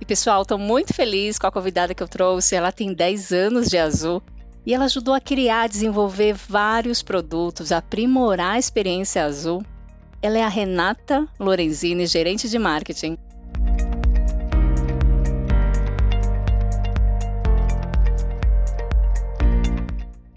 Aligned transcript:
E 0.00 0.04
pessoal, 0.04 0.42
estou 0.42 0.58
muito 0.58 0.94
feliz 0.94 1.38
com 1.38 1.48
a 1.48 1.50
convidada 1.50 1.92
que 1.92 2.02
eu 2.02 2.08
trouxe. 2.08 2.54
Ela 2.54 2.70
tem 2.70 2.94
10 2.94 3.32
anos 3.32 3.68
de 3.68 3.76
Azul 3.76 4.22
e 4.64 4.72
ela 4.72 4.84
ajudou 4.84 5.12
a 5.12 5.20
criar, 5.20 5.68
desenvolver 5.68 6.34
vários 6.34 7.02
produtos, 7.02 7.72
aprimorar 7.72 8.52
a 8.52 8.58
experiência 8.58 9.24
Azul. 9.24 9.62
Ela 10.22 10.38
é 10.38 10.42
a 10.42 10.48
Renata 10.48 11.26
Lorenzini, 11.38 12.06
gerente 12.06 12.48
de 12.48 12.58
marketing. 12.58 13.18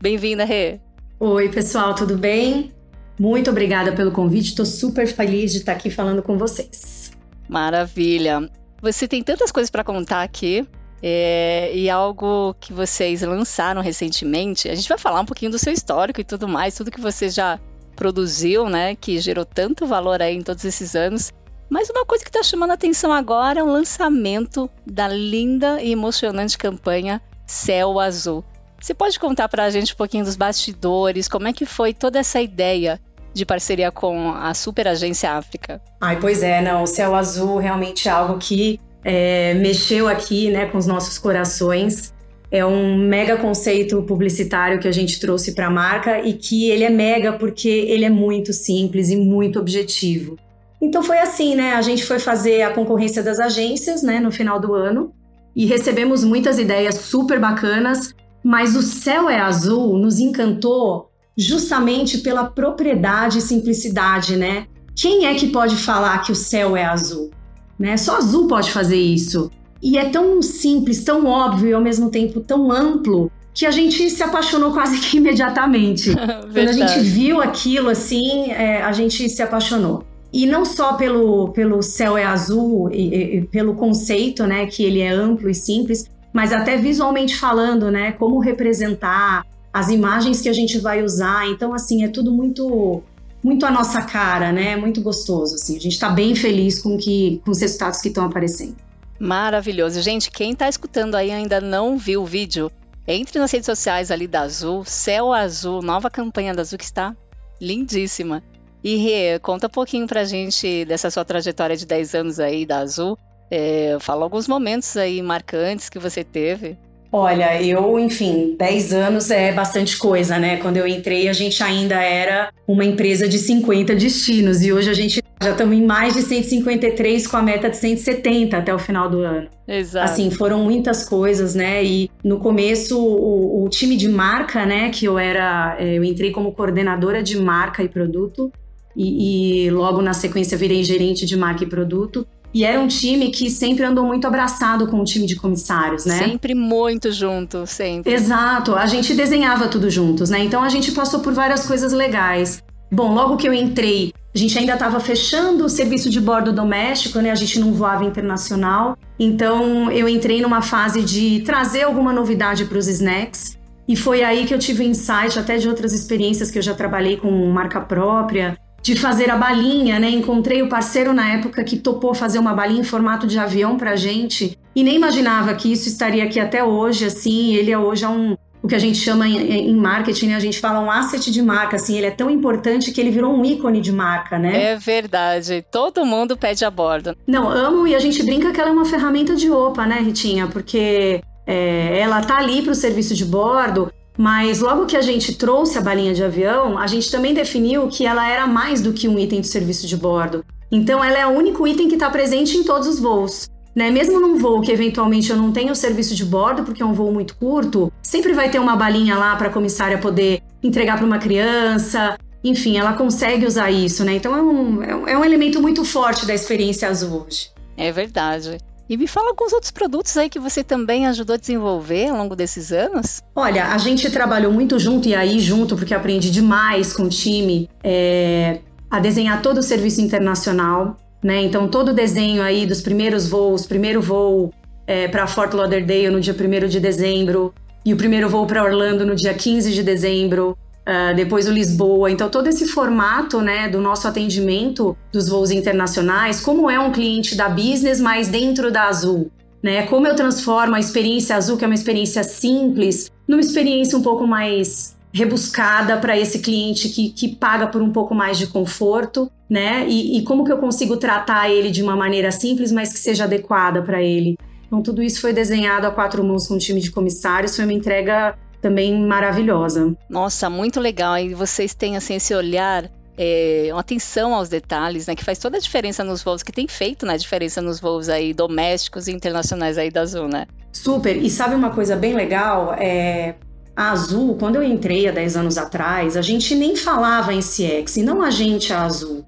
Bem-vinda, 0.02 0.44
Rê. 0.44 0.80
Oi, 1.20 1.50
pessoal, 1.50 1.94
tudo 1.94 2.18
bem? 2.18 2.74
Muito 3.20 3.52
obrigada 3.52 3.92
pelo 3.92 4.12
convite, 4.12 4.48
estou 4.48 4.66
super 4.66 5.06
feliz 5.06 5.52
de 5.52 5.60
estar 5.60 5.74
aqui 5.74 5.92
falando 5.92 6.24
com 6.24 6.40
vocês. 6.40 7.12
Maravilha. 7.48 8.50
Você 8.82 9.08
tem 9.08 9.22
tantas 9.22 9.52
coisas 9.52 9.70
para 9.70 9.84
contar 9.84 10.24
aqui. 10.24 10.68
É, 11.04 11.72
e 11.74 11.90
algo 11.90 12.54
que 12.60 12.72
vocês 12.72 13.22
lançaram 13.24 13.82
recentemente. 13.82 14.70
A 14.70 14.76
gente 14.76 14.88
vai 14.88 15.00
falar 15.00 15.22
um 15.22 15.26
pouquinho 15.26 15.50
do 15.50 15.58
seu 15.58 15.74
histórico 15.74 16.22
e 16.22 16.24
tudo 16.24 16.48
mais, 16.48 16.76
tudo 16.76 16.92
que 16.92 17.02
você 17.02 17.28
já 17.28 17.60
produziu, 17.96 18.70
né? 18.70 18.96
Que 18.96 19.20
gerou 19.20 19.44
tanto 19.44 19.88
valor 19.88 20.22
aí 20.22 20.36
em 20.36 20.44
todos 20.44 20.64
esses 20.64 20.96
anos. 20.96 21.32
Mas 21.70 21.90
uma 21.90 22.06
coisa 22.06 22.24
que 22.24 22.30
está 22.30 22.44
chamando 22.44 22.72
a 22.72 22.74
atenção 22.76 23.12
agora 23.12 23.62
é 23.62 23.64
o 23.64 23.72
lançamento 23.72 24.70
da 24.86 25.08
linda 25.08 25.82
e 25.82 25.92
emocionante 25.92 26.58
campanha 26.58 27.22
Céu 27.48 28.00
Azul. 28.00 28.44
Você 28.80 28.94
pode 28.94 29.20
contar 29.20 29.48
para 29.48 29.64
a 29.64 29.70
gente 29.70 29.94
um 29.94 29.96
pouquinho 29.96 30.26
dos 30.26 30.36
bastidores, 30.36 31.28
como 31.28 31.48
é 31.48 31.54
que 31.54 31.66
foi 31.66 31.94
toda 31.94 32.20
essa 32.20 32.42
ideia 32.42 33.00
de 33.34 33.46
parceria 33.46 33.92
com 33.92 34.32
a 34.32 34.54
Super 34.54 34.88
Agência 34.88 35.32
África. 35.32 35.82
Ai, 36.00 36.20
pois 36.20 36.44
é, 36.44 36.62
não, 36.62 36.84
o 36.84 36.88
Céu 36.88 37.16
Azul 37.16 37.58
realmente 37.58 38.08
é 38.08 38.12
algo 38.12 38.38
que 38.38 38.80
é, 39.04 39.54
mexeu 39.56 40.08
aqui, 40.08 40.50
né, 40.50 40.66
com 40.66 40.78
os 40.78 40.86
nossos 40.86 41.18
corações. 41.18 42.14
É 42.52 42.66
um 42.66 42.98
mega 42.98 43.38
conceito 43.38 44.02
publicitário 44.04 44.80
que 44.80 44.88
a 44.88 44.92
gente 44.92 45.20
trouxe 45.20 45.54
para 45.54 45.68
a 45.68 45.72
marca 45.72 46.22
e 46.22 46.34
que 46.34 46.70
ele 46.70 46.84
é 46.84 46.90
mega 46.90 47.34
porque 47.34 47.70
ele 47.70 48.04
é 48.04 48.10
muito 48.10 48.52
simples 48.52 49.10
e 49.10 49.16
muito 49.16 49.58
objetivo. 49.58 50.38
Então 50.82 51.02
foi 51.02 51.20
assim, 51.20 51.56
né? 51.56 51.74
A 51.74 51.82
gente 51.82 52.04
foi 52.04 52.20
fazer 52.20 52.64
a 52.64 52.72
concorrência 52.72 53.24
das 53.24 53.40
agências, 53.40 54.04
né, 54.04 54.20
no 54.20 54.32
final 54.32 54.60
do 54.60 54.74
ano 54.74 55.14
e 55.56 55.66
recebemos 55.66 56.24
muitas 56.24 56.58
ideias 56.58 56.96
super 56.96 57.40
bacanas, 57.40 58.14
mas 58.44 58.76
o 58.76 58.82
céu 58.82 59.30
é 59.30 59.40
azul 59.40 59.98
nos 59.98 60.20
encantou 60.20 61.11
justamente 61.38 62.20
pela 62.20 62.46
propriedade 62.46 63.40
e 63.40 63.42
simplicidade, 63.42 64.36
né? 64.36 64.68
Quem 64.96 65.26
é 65.26 65.34
que 65.34 65.48
pode 65.48 65.76
falar 65.76 66.20
que 66.20 66.32
o 66.32 66.36
céu 66.36 66.76
é 66.76 66.86
azul? 66.86 67.32
Né? 67.80 67.98
Só 67.98 68.18
azul 68.18 68.48
pode 68.48 68.72
fazer 68.72 69.00
isso. 69.00 69.50
E 69.82 69.98
é 69.98 70.10
tão 70.10 70.42
simples, 70.42 71.04
tão 71.04 71.26
óbvio 71.26 71.70
e 71.70 71.74
ao 71.74 71.82
mesmo 71.82 72.12
tempo 72.12 72.40
tão 72.40 72.72
amplo 72.72 73.32
que 73.54 73.66
a 73.66 73.72
gente 73.72 74.10
se 74.10 74.22
apaixonou 74.22 74.72
quase 74.72 75.00
que 75.00 75.18
imediatamente. 75.18 76.14
Quando 76.54 76.70
a 76.70 76.74
gente 76.74 77.00
viu 77.00 77.42
aquilo 77.42 77.90
assim, 77.90 78.52
é, 78.52 78.82
a 78.82 78.92
gente 78.92 79.28
se 79.28 79.42
apaixonou. 79.42 80.04
E 80.32 80.46
não 80.46 80.64
só 80.64 80.94
pelo, 80.94 81.50
pelo 81.50 81.82
céu 81.82 82.18
é 82.18 82.24
azul 82.24 82.90
e, 82.92 83.38
e, 83.38 83.42
pelo 83.48 83.76
conceito, 83.76 84.46
né, 84.46 84.66
que 84.66 84.84
ele 84.84 85.02
é 85.02 85.10
amplo 85.10 85.50
e 85.50 85.56
simples, 85.56 86.06
mas 86.32 86.54
até 86.54 86.78
visualmente 86.78 87.36
falando, 87.36 87.92
né, 87.92 88.14
como 88.14 88.40
representar, 88.40 89.46
as 89.74 89.90
imagens 89.90 90.42
que 90.42 90.50
a 90.50 90.54
gente 90.54 90.80
vai 90.80 91.04
usar. 91.04 91.48
Então, 91.50 91.74
assim, 91.74 92.04
é 92.04 92.08
tudo 92.08 92.32
muito 92.32 93.04
muito 93.44 93.66
a 93.66 93.72
nossa 93.72 94.02
cara, 94.04 94.52
né? 94.52 94.76
Muito 94.76 95.02
gostoso, 95.02 95.56
assim. 95.56 95.76
A 95.76 95.80
gente 95.80 95.94
está 95.94 96.10
bem 96.10 96.36
feliz 96.36 96.80
com, 96.80 96.98
que, 96.98 97.42
com 97.44 97.52
os 97.52 97.60
resultados 97.60 98.00
que 98.00 98.10
estão 98.10 98.26
aparecendo. 98.26 98.76
Maravilhoso. 99.20 100.02
Gente, 100.02 100.30
quem 100.30 100.52
está 100.52 100.70
escutando 100.70 101.16
aí 101.16 101.32
ainda 101.32 101.60
não 101.60 101.98
viu 101.98 102.22
o 102.22 102.26
vídeo, 102.26 102.72
entre 103.08 103.40
nas 103.40 103.52
redes 103.52 103.66
sociais 103.66 104.12
ali 104.12 104.28
da 104.28 104.42
Azul, 104.42 104.84
Céu 104.86 105.34
Azul, 105.34 105.82
nova 105.82 106.10
campanha 106.10 106.54
da 106.54 106.62
Azul 106.62 106.78
que 106.78 106.86
está 106.86 107.16
lindíssima. 107.60 108.44
E 108.84 108.96
Rê, 108.96 109.40
conta 109.40 109.68
um 109.68 109.70
pouquinho 109.70 110.08
pra 110.08 110.24
gente 110.24 110.86
dessa 110.86 111.12
sua 111.12 111.24
trajetória 111.24 111.76
de 111.76 111.86
10 111.86 112.16
anos 112.16 112.40
aí 112.40 112.66
da 112.66 112.80
Azul. 112.80 113.18
É, 113.50 113.98
fala 114.00 114.24
alguns 114.24 114.48
momentos 114.48 114.96
aí 114.98 115.22
marcantes 115.22 115.90
que 115.90 116.00
você 116.00 116.24
teve. 116.24 116.78
Olha, 117.12 117.62
eu, 117.62 118.00
enfim, 118.00 118.56
10 118.58 118.94
anos 118.94 119.30
é 119.30 119.52
bastante 119.52 119.98
coisa, 119.98 120.40
né? 120.40 120.58
Quando 120.58 120.78
eu 120.78 120.88
entrei, 120.88 121.28
a 121.28 121.34
gente 121.34 121.62
ainda 121.62 122.02
era 122.02 122.54
uma 122.66 122.86
empresa 122.86 123.28
de 123.28 123.38
50 123.38 123.94
destinos 123.96 124.62
e 124.62 124.72
hoje 124.72 124.90
a 124.90 124.94
gente 124.94 125.22
já 125.44 125.52
estamos 125.52 125.76
em 125.76 125.86
mais 125.86 126.14
de 126.14 126.22
153 126.22 127.28
com 127.28 127.36
a 127.36 127.42
meta 127.42 127.70
de 127.70 127.76
170 127.76 128.56
até 128.56 128.74
o 128.74 128.80
final 128.80 129.10
do 129.10 129.20
ano. 129.20 129.50
Exato. 129.68 130.10
Assim, 130.10 130.32
foram 130.32 130.64
muitas 130.64 131.04
coisas, 131.04 131.54
né? 131.54 131.84
E 131.84 132.10
no 132.24 132.40
começo, 132.40 132.98
o, 132.98 133.66
o 133.66 133.70
time 133.70 133.98
de 133.98 134.08
marca, 134.08 134.66
né? 134.66 134.90
Que 134.90 135.06
eu 135.06 135.20
era, 135.20 135.76
é, 135.80 135.98
eu 135.98 136.06
entrei 136.06 136.32
como 136.32 136.54
coordenadora 136.54 137.22
de 137.22 137.38
marca 137.38 137.84
e 137.84 137.90
produto 137.90 138.50
e, 138.96 139.66
e 139.66 139.70
logo 139.70 140.02
na 140.02 140.14
sequência 140.14 140.58
virei 140.58 140.82
gerente 140.84 141.26
de 141.26 141.36
marca 141.36 141.66
e 141.66 141.68
produto. 141.68 142.26
E 142.54 142.66
era 142.66 142.80
um 142.80 142.88
time 142.88 143.30
que 143.30 143.50
sempre 143.50 143.86
andou 143.86 144.06
muito 144.06 144.28
abraçado 144.28 144.88
com 144.88 145.00
o 145.00 145.04
time 145.04 145.26
de 145.26 145.36
comissários, 145.36 146.06
né? 146.06 146.18
Sempre 146.18 146.54
muito 146.54 147.12
junto, 147.12 147.66
sempre. 147.66 148.12
Exato, 148.14 148.76
a 148.76 148.86
gente 148.88 149.14
desenhava 149.14 149.68
tudo 149.68 149.90
juntos, 149.90 150.30
né? 150.30 150.44
Então 150.44 150.62
a 150.62 150.70
gente 150.70 150.92
passou 150.92 151.22
por 151.22 151.34
várias 151.34 151.66
coisas 151.66 151.94
legais. 151.94 152.62
Bom, 152.92 153.14
logo 153.14 153.38
que 153.38 153.48
eu 153.48 153.54
entrei, 153.54 154.12
a 154.36 154.38
gente 154.38 154.58
ainda 154.60 154.74
estava 154.74 155.00
fechando 155.00 155.64
o 155.64 155.70
serviço 155.70 156.10
de 156.10 156.20
bordo 156.20 156.52
doméstico, 156.52 157.20
né? 157.20 157.32
A 157.32 157.36
gente 157.36 157.58
não 157.58 157.72
voava 157.72 158.04
internacional. 158.04 158.98
Então 159.18 159.90
eu 159.90 160.10
entrei 160.10 160.42
numa 160.42 160.62
fase 160.62 161.02
de 161.02 161.42
trazer 161.46 161.84
alguma 161.84 162.12
novidade 162.12 162.66
para 162.66 162.78
os 162.78 162.88
snacks. 162.90 163.58
E 163.88 163.96
foi 163.96 164.24
aí 164.24 164.46
que 164.46 164.54
eu 164.54 164.60
tive 164.60 164.84
insight 164.84 165.40
até 165.40 165.58
de 165.58 165.70
outras 165.70 165.94
experiências 165.94 166.52
que 166.52 166.58
eu 166.58 166.62
já 166.62 166.74
trabalhei 166.74 167.18
com 167.18 167.32
marca 167.52 167.80
própria 167.80 168.58
de 168.82 168.96
fazer 168.96 169.30
a 169.30 169.38
balinha, 169.38 170.00
né? 170.00 170.10
Encontrei 170.10 170.62
o 170.62 170.70
parceiro 170.70 171.14
na 171.14 171.34
época 171.34 171.64
que 171.64 171.78
topou 171.78 172.14
fazer 172.14 172.40
uma 172.40 172.54
balinha 172.54 172.82
em 172.82 172.86
formato 172.86 173.28
de 173.28 173.38
avião 173.38 173.78
pra 173.78 173.96
gente 173.96 174.58
e 174.76 174.84
nem 174.84 174.96
imaginava 174.96 175.54
que 175.54 175.72
isso 175.72 175.88
estaria 175.88 176.24
aqui 176.24 176.40
até 176.40 176.64
hoje, 176.64 177.06
assim. 177.06 177.54
Ele 177.54 177.72
é 177.72 177.78
hoje 177.78 178.04
é 178.04 178.10
um 178.10 178.36
o 178.64 178.68
que 178.68 178.76
a 178.76 178.80
gente 178.80 179.00
chama 179.00 179.28
em, 179.28 179.76
marketing, 179.76 180.28
né? 180.28 180.36
a 180.36 180.40
gente 180.40 180.60
fala 180.60 180.80
um 180.80 180.92
asset 180.92 181.32
de 181.32 181.42
marca, 181.42 181.78
assim, 181.78 181.98
ele 181.98 182.06
é 182.06 182.12
tão 182.12 182.30
importante 182.30 182.92
que 182.92 183.02
ele 183.02 183.10
virou 183.10 183.34
um 183.34 183.44
ícone 183.44 183.82
de 183.82 183.92
marca, 183.92 184.38
né? 184.38 184.74
É 184.74 184.76
verdade, 184.76 185.66
todo 185.72 186.06
mundo 186.06 186.38
pede 186.38 186.64
a 186.64 186.70
bordo. 186.70 187.18
Não, 187.26 187.50
amo 187.50 187.88
e 187.88 187.96
a 187.96 188.00
gente 188.00 188.22
brinca 188.22 188.52
que 188.52 188.62
ela 188.62 188.70
é 188.70 188.74
uma 188.74 188.86
ferramenta 188.86 189.36
de 189.36 189.50
OPA, 189.50 189.88
né, 189.88 190.00
Ritinha? 190.00 190.46
Porque 190.46 191.22
é, 191.48 192.00
ela 192.00 192.22
tá 192.22 192.38
ali 192.38 192.62
para 192.62 192.72
o 192.72 192.76
serviço 192.76 193.16
de 193.16 193.26
bordo, 193.26 193.92
mas 194.18 194.60
logo 194.60 194.86
que 194.86 194.98
a 194.98 195.02
gente 195.02 195.36
trouxe 195.36 195.78
a 195.78 195.82
balinha 195.82 196.14
de 196.14 196.24
avião, 196.24 196.78
a 196.78 196.88
gente 196.88 197.10
também 197.10 197.34
definiu 197.34 197.88
que 197.88 198.06
ela 198.06 198.30
era 198.30 198.46
mais 198.46 198.82
do 198.82 198.94
que 198.94 199.08
um 199.08 199.18
item 199.18 199.42
de 199.42 199.48
serviço 199.48 199.88
de 199.88 199.96
bordo. 199.96 200.44
Então 200.72 201.04
ela 201.04 201.18
é 201.18 201.28
o 201.28 201.32
único 201.32 201.68
item 201.68 201.88
que 201.88 201.96
está 201.96 202.10
presente 202.10 202.58
em 202.58 202.64
todos 202.64 202.88
os 202.88 203.00
voos. 203.00 203.50
Né? 203.76 203.90
Mesmo 203.90 204.20
num 204.20 204.38
voo 204.38 204.62
que 204.62 204.72
eventualmente 204.72 205.30
eu 205.30 205.38
não 205.38 205.52
tenho 205.52 205.74
serviço 205.76 206.14
de 206.14 206.26
bordo, 206.26 206.64
porque 206.64 206.84
é 206.84 206.86
um 206.86 206.94
voo 206.94 207.12
muito 207.12 207.36
curto, 207.38 207.92
sempre 208.02 208.34
vai 208.34 208.50
ter 208.50 208.60
uma 208.60 208.76
balinha 208.76 209.18
lá 209.18 209.36
para 209.36 209.48
a 209.48 209.52
comissária 209.52 209.98
poder 209.98 210.42
entregar 210.62 210.98
para 210.98 211.06
uma 211.06 211.20
criança. 211.20 212.18
Enfim, 212.44 212.78
ela 212.78 212.94
consegue 212.94 213.46
usar 213.46 213.72
isso, 213.72 214.04
né? 214.04 214.16
Então 214.16 214.36
é 214.36 214.42
um, 214.42 215.08
é 215.08 215.18
um 215.18 215.24
elemento 215.24 215.62
muito 215.62 215.86
forte 215.86 216.26
da 216.26 216.34
experiência 216.34 216.88
azul 216.88 217.26
hoje. 217.26 217.50
É 217.78 217.92
verdade. 217.92 218.58
E 218.92 218.98
me 218.98 219.08
fala 219.08 219.30
alguns 219.30 219.54
outros 219.54 219.72
produtos 219.72 220.18
aí 220.18 220.30
que 220.30 220.38
você 220.38 220.66
também 220.66 221.08
ajudou 221.08 221.36
a 221.36 221.38
desenvolver 221.38 222.10
ao 222.10 222.18
longo 222.18 222.36
desses 222.36 222.74
anos. 222.74 223.22
Olha, 223.34 223.68
a 223.68 223.78
gente 223.78 224.12
trabalhou 224.12 224.52
muito 224.52 224.78
junto 224.78 225.08
e 225.08 225.16
aí 225.16 225.40
junto, 225.40 225.78
porque 225.78 225.94
aprendi 225.94 226.30
demais 226.30 226.92
com 226.92 227.04
o 227.04 227.10
time, 227.10 227.70
é, 227.82 228.60
a 228.90 229.00
desenhar 229.00 229.42
todo 229.42 229.60
o 229.60 229.64
serviço 229.64 230.02
internacional, 230.02 230.98
né? 231.24 231.42
Então 231.42 231.70
todo 231.70 231.92
o 231.92 231.94
desenho 231.94 232.44
aí 232.44 232.66
dos 232.66 232.82
primeiros 232.82 233.30
voos, 233.30 233.66
primeiro 233.66 234.02
voo 234.02 234.54
é, 234.86 235.08
para 235.08 235.26
Fort 235.26 235.54
Lauderdale 235.54 236.10
no 236.10 236.20
dia 236.20 236.36
1 236.36 236.68
de 236.68 236.82
dezembro 236.82 237.54
e 237.86 237.94
o 237.94 237.98
primeiro 237.98 238.28
voo 238.28 238.46
para 238.46 238.62
Orlando 238.62 239.06
no 239.06 239.16
dia 239.16 239.34
15 239.34 239.72
de 239.72 239.84
dezembro. 239.84 240.58
Uh, 240.82 241.16
depois 241.16 241.48
o 241.48 241.52
Lisboa. 241.52 242.10
Então, 242.10 242.28
todo 242.28 242.48
esse 242.48 242.68
formato 242.68 243.40
né, 243.40 243.70
do 243.70 243.80
nosso 243.80 244.08
atendimento 244.08 244.98
dos 245.12 245.30
voos 245.30 245.52
internacionais, 245.52 246.42
como 246.42 246.70
é 246.72 246.80
um 246.80 246.92
cliente 246.92 247.36
da 247.36 247.48
business, 247.48 248.02
mas 248.02 248.28
dentro 248.30 248.72
da 248.72 248.88
Azul. 248.88 249.32
né? 249.62 249.86
Como 249.86 250.08
eu 250.08 250.16
transformo 250.16 250.76
a 250.76 250.80
experiência 250.80 251.36
azul, 251.36 251.56
que 251.56 251.64
é 251.64 251.68
uma 251.68 251.76
experiência 251.76 252.24
simples, 252.24 253.12
numa 253.28 253.42
experiência 253.42 253.96
um 253.96 254.02
pouco 254.02 254.26
mais 254.26 254.96
rebuscada 255.14 255.98
para 255.98 256.18
esse 256.18 256.40
cliente 256.40 256.90
que, 256.90 257.10
que 257.10 257.36
paga 257.36 257.68
por 257.68 257.82
um 257.82 257.92
pouco 257.92 258.16
mais 258.16 258.38
de 258.38 258.48
conforto, 258.48 259.30
né? 259.50 259.86
E, 259.88 260.18
e, 260.18 260.24
como 260.24 260.46
que 260.46 260.52
eu 260.52 260.58
consigo 260.58 260.96
tratar 260.98 261.50
ele 261.50 261.70
de 261.70 261.84
uma 261.84 261.96
maneira 261.96 262.32
simples, 262.32 262.72
mas 262.72 262.94
que 262.94 263.00
seja 263.00 263.26
adequada 263.26 263.82
para 263.82 264.02
ele. 264.02 264.38
Então, 264.66 264.82
tudo 264.82 265.04
isso 265.04 265.20
foi 265.20 265.34
desenhado 265.34 265.86
a 265.86 265.92
quatro 265.92 266.24
mãos 266.24 266.48
com 266.48 266.54
um 266.54 266.58
time 266.58 266.80
de 266.80 266.90
comissários, 266.90 267.56
foi 267.56 267.66
uma 267.66 267.74
entrega 267.74 268.38
também 268.62 269.06
maravilhosa. 269.06 269.96
Nossa, 270.10 270.50
muito 270.50 270.80
legal. 270.80 271.18
E 271.18 271.34
vocês 271.34 271.74
têm 271.74 271.98
assim 271.98 272.16
esse 272.16 272.34
olhar 272.34 272.90
é, 273.18 273.70
uma 273.72 273.82
atenção 273.82 274.34
aos 274.34 274.50
detalhes, 274.50 275.08
né, 275.08 275.16
que 275.16 275.24
faz 275.24 275.38
toda 275.38 275.58
a 275.58 275.60
diferença 275.60 276.04
nos 276.04 276.24
voos, 276.24 276.42
que 276.42 276.52
tem 276.52 276.68
feito 276.68 277.06
né, 277.06 277.14
a 277.14 277.18
diferença 277.18 277.62
nos 277.62 277.80
voos 277.80 278.10
aí 278.10 278.34
domésticos 278.34 279.08
e 279.08 279.12
internacionais 279.12 279.78
aí 279.78 279.92
da 279.92 280.02
Azul, 280.02 280.28
né? 280.28 280.48
Super. 280.72 281.18
E 281.18 281.30
sabe 281.30 281.56
uma 281.56 281.72
coisa 281.72 281.96
bem 281.96 282.14
legal? 282.14 282.74
É, 282.74 283.36
a 283.76 283.92
Azul, 283.92 284.36
quando 284.36 284.56
eu 284.56 284.64
entrei 284.64 285.08
há 285.08 285.12
10 285.12 285.38
anos 285.38 285.58
atrás, 285.58 286.16
a 286.16 286.22
gente 286.22 286.56
nem 286.56 286.76
falava 286.76 287.34
em 287.34 287.40
CX, 287.40 287.98
e 287.98 288.04
não 288.04 288.22
a 288.22 288.30
gente, 288.30 288.72
a 288.74 288.84
Azul. 288.84 289.26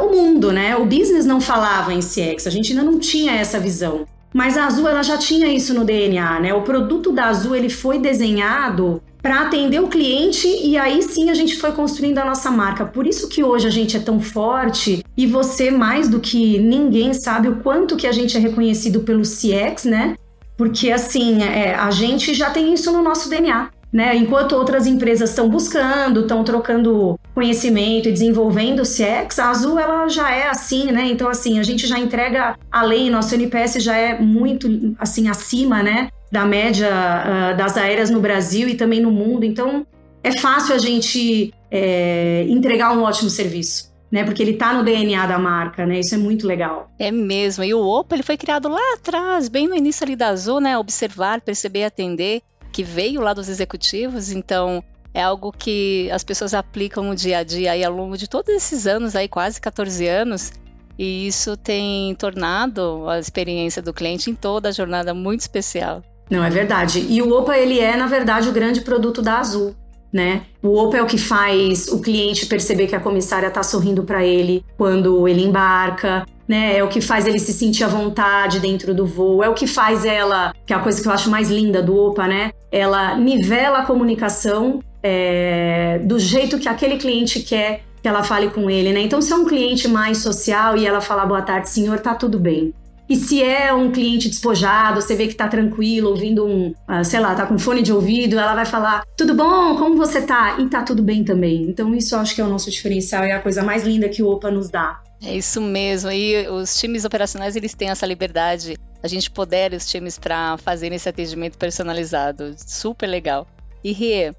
O 0.00 0.08
mundo, 0.10 0.50
né? 0.50 0.76
O 0.76 0.84
business 0.84 1.24
não 1.24 1.40
falava 1.40 1.92
em 1.92 2.00
CX, 2.00 2.48
a 2.48 2.50
gente 2.50 2.72
ainda 2.72 2.82
não 2.82 2.98
tinha 2.98 3.36
essa 3.36 3.60
visão. 3.60 4.06
Mas 4.32 4.56
a 4.56 4.66
Azul 4.66 4.88
ela 4.88 5.02
já 5.02 5.16
tinha 5.16 5.48
isso 5.52 5.72
no 5.74 5.84
DNA, 5.84 6.40
né? 6.40 6.54
O 6.54 6.62
produto 6.62 7.12
da 7.12 7.26
Azul 7.26 7.56
ele 7.56 7.70
foi 7.70 7.98
desenhado 7.98 9.02
para 9.22 9.40
atender 9.42 9.80
o 9.80 9.88
cliente 9.88 10.46
e 10.46 10.76
aí 10.76 11.02
sim 11.02 11.28
a 11.30 11.34
gente 11.34 11.56
foi 11.56 11.72
construindo 11.72 12.18
a 12.18 12.24
nossa 12.24 12.50
marca. 12.50 12.84
Por 12.84 13.06
isso 13.06 13.28
que 13.28 13.42
hoje 13.42 13.66
a 13.66 13.70
gente 13.70 13.96
é 13.96 14.00
tão 14.00 14.20
forte 14.20 15.04
e 15.16 15.26
você 15.26 15.70
mais 15.70 16.08
do 16.08 16.20
que 16.20 16.58
ninguém 16.58 17.12
sabe 17.12 17.48
o 17.48 17.56
quanto 17.56 17.96
que 17.96 18.06
a 18.06 18.12
gente 18.12 18.36
é 18.36 18.40
reconhecido 18.40 19.00
pelo 19.00 19.22
CX, 19.22 19.84
né? 19.84 20.14
Porque 20.56 20.90
assim, 20.90 21.42
é, 21.42 21.74
a 21.74 21.90
gente 21.90 22.34
já 22.34 22.50
tem 22.50 22.72
isso 22.72 22.92
no 22.92 23.02
nosso 23.02 23.28
DNA. 23.28 23.70
Né? 23.90 24.14
Enquanto 24.16 24.52
outras 24.52 24.86
empresas 24.86 25.30
estão 25.30 25.48
buscando, 25.48 26.20
estão 26.20 26.44
trocando 26.44 27.18
conhecimento 27.34 28.08
e 28.08 28.12
desenvolvendo 28.12 28.80
o 28.80 28.82
CX, 28.82 29.38
a 29.38 29.48
Azul 29.48 29.78
ela 29.78 30.06
já 30.08 30.30
é 30.30 30.46
assim, 30.46 30.92
né? 30.92 31.06
Então 31.06 31.26
assim, 31.28 31.58
a 31.58 31.62
gente 31.62 31.86
já 31.86 31.98
entrega 31.98 32.54
além, 32.70 33.08
nosso 33.08 33.34
NPS 33.34 33.82
já 33.82 33.96
é 33.96 34.18
muito 34.18 34.94
assim 34.98 35.28
acima, 35.28 35.82
né, 35.82 36.10
da 36.30 36.44
média 36.44 36.90
uh, 36.90 37.56
das 37.56 37.78
aéreas 37.78 38.10
no 38.10 38.20
Brasil 38.20 38.68
e 38.68 38.74
também 38.74 39.00
no 39.00 39.10
mundo. 39.10 39.44
Então 39.44 39.86
é 40.22 40.38
fácil 40.38 40.74
a 40.74 40.78
gente 40.78 41.54
é, 41.70 42.44
entregar 42.48 42.92
um 42.92 43.02
ótimo 43.02 43.30
serviço. 43.30 43.88
Né, 44.10 44.24
porque 44.24 44.42
ele 44.42 44.52
está 44.52 44.72
no 44.72 44.82
DNA 44.82 45.26
da 45.26 45.38
marca, 45.38 45.84
né? 45.84 46.00
Isso 46.00 46.14
é 46.14 46.16
muito 46.16 46.46
legal. 46.46 46.90
É 46.98 47.10
mesmo. 47.10 47.62
E 47.62 47.74
o 47.74 47.86
Opa, 47.86 48.16
ele 48.16 48.22
foi 48.22 48.38
criado 48.38 48.66
lá 48.66 48.80
atrás, 48.94 49.50
bem 49.50 49.68
no 49.68 49.76
início 49.76 50.02
ali 50.02 50.16
da 50.16 50.28
Azul, 50.28 50.60
né? 50.60 50.78
Observar, 50.78 51.42
perceber, 51.42 51.84
atender 51.84 52.40
que 52.78 52.84
veio 52.84 53.20
lá 53.20 53.34
dos 53.34 53.48
executivos, 53.48 54.30
então 54.30 54.84
é 55.12 55.20
algo 55.20 55.50
que 55.50 56.08
as 56.12 56.22
pessoas 56.22 56.54
aplicam 56.54 57.02
no 57.02 57.16
dia 57.16 57.38
a 57.38 57.42
dia 57.42 57.72
aí 57.72 57.82
ao 57.82 57.92
longo 57.92 58.16
de 58.16 58.28
todos 58.28 58.54
esses 58.54 58.86
anos 58.86 59.16
aí, 59.16 59.26
quase 59.26 59.60
14 59.60 60.06
anos, 60.06 60.52
e 60.96 61.26
isso 61.26 61.56
tem 61.56 62.14
tornado 62.14 63.08
a 63.08 63.18
experiência 63.18 63.82
do 63.82 63.92
cliente 63.92 64.30
em 64.30 64.34
toda 64.36 64.68
a 64.68 64.70
jornada 64.70 65.12
muito 65.12 65.40
especial. 65.40 66.04
Não, 66.30 66.44
é 66.44 66.50
verdade. 66.50 67.04
E 67.08 67.20
o 67.20 67.36
Opa, 67.36 67.58
ele 67.58 67.80
é, 67.80 67.96
na 67.96 68.06
verdade, 68.06 68.48
o 68.48 68.52
grande 68.52 68.80
produto 68.82 69.20
da 69.20 69.40
Azul. 69.40 69.74
Né? 70.12 70.42
O 70.62 70.74
Opa 70.74 70.96
é 70.96 71.02
o 71.02 71.06
que 71.06 71.18
faz 71.18 71.88
o 71.88 72.00
cliente 72.00 72.46
perceber 72.46 72.86
que 72.86 72.96
a 72.96 73.00
comissária 73.00 73.48
está 73.48 73.62
sorrindo 73.62 74.04
para 74.04 74.24
ele 74.24 74.64
quando 74.76 75.28
ele 75.28 75.44
embarca, 75.44 76.24
né? 76.48 76.78
É 76.78 76.82
o 76.82 76.88
que 76.88 77.02
faz 77.02 77.26
ele 77.26 77.38
se 77.38 77.52
sentir 77.52 77.84
à 77.84 77.88
vontade 77.88 78.58
dentro 78.58 78.94
do 78.94 79.04
voo, 79.04 79.44
é 79.44 79.48
o 79.50 79.54
que 79.54 79.66
faz 79.66 80.06
ela, 80.06 80.54
que 80.64 80.72
é 80.72 80.76
a 80.76 80.78
coisa 80.78 81.02
que 81.02 81.06
eu 81.06 81.12
acho 81.12 81.30
mais 81.30 81.50
linda 81.50 81.82
do 81.82 81.94
OPA, 81.94 82.26
né? 82.26 82.52
Ela 82.72 83.16
nivela 83.16 83.80
a 83.80 83.84
comunicação 83.84 84.80
é, 85.02 86.00
do 86.02 86.18
jeito 86.18 86.58
que 86.58 86.68
aquele 86.68 86.96
cliente 86.96 87.40
quer 87.40 87.82
que 88.00 88.08
ela 88.08 88.22
fale 88.22 88.48
com 88.48 88.70
ele, 88.70 88.92
né? 88.92 89.00
Então, 89.00 89.20
se 89.20 89.32
é 89.32 89.36
um 89.36 89.44
cliente 89.44 89.88
mais 89.88 90.18
social 90.18 90.76
e 90.76 90.86
ela 90.86 91.00
falar 91.00 91.26
boa 91.26 91.42
tarde, 91.42 91.68
senhor, 91.68 91.98
tá 91.98 92.14
tudo 92.14 92.38
bem. 92.38 92.72
E 93.08 93.16
se 93.16 93.42
é 93.42 93.72
um 93.72 93.90
cliente 93.90 94.28
despojado, 94.28 95.00
você 95.00 95.16
vê 95.16 95.26
que 95.26 95.34
tá 95.34 95.48
tranquilo, 95.48 96.10
ouvindo 96.10 96.46
um, 96.46 96.68
uh, 96.68 97.04
sei 97.04 97.20
lá, 97.20 97.34
tá 97.34 97.46
com 97.46 97.58
fone 97.58 97.82
de 97.82 97.92
ouvido, 97.92 98.38
ela 98.38 98.54
vai 98.54 98.66
falar: 98.66 99.02
tudo 99.16 99.34
bom? 99.34 99.76
Como 99.76 99.96
você 99.96 100.22
tá? 100.22 100.58
E 100.60 100.68
tá 100.68 100.82
tudo 100.82 101.02
bem 101.02 101.24
também. 101.24 101.62
Então, 101.62 101.94
isso 101.94 102.14
eu 102.14 102.20
acho 102.20 102.34
que 102.34 102.40
é 102.40 102.44
o 102.44 102.48
nosso 102.48 102.70
diferencial 102.70 103.24
e 103.24 103.30
é 103.30 103.32
a 103.32 103.40
coisa 103.40 103.62
mais 103.62 103.84
linda 103.84 104.08
que 104.08 104.22
o 104.22 104.28
OPA 104.28 104.50
nos 104.50 104.68
dá. 104.68 105.00
É 105.22 105.36
isso 105.36 105.60
mesmo. 105.60 106.10
E 106.10 106.48
os 106.48 106.78
times 106.78 107.04
operacionais 107.04 107.56
eles 107.56 107.74
têm 107.74 107.90
essa 107.90 108.06
liberdade. 108.06 108.76
A 109.02 109.08
gente 109.08 109.30
poder 109.30 109.72
os 109.72 109.88
times 109.88 110.18
para 110.18 110.56
fazer 110.58 110.92
esse 110.92 111.08
atendimento 111.08 111.56
personalizado. 111.56 112.54
Super 112.58 113.06
legal. 113.06 113.46
E 113.82 113.92
Rie, 113.92 114.32